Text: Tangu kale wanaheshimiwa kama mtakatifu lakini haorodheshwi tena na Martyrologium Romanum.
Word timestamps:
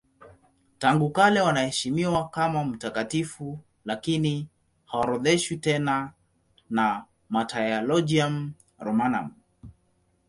Tangu 0.77 1.09
kale 1.11 1.41
wanaheshimiwa 1.41 2.29
kama 2.29 2.63
mtakatifu 2.65 3.59
lakini 3.85 4.47
haorodheshwi 4.85 5.57
tena 5.57 6.13
na 6.69 7.05
Martyrologium 7.29 8.53
Romanum. 8.79 9.29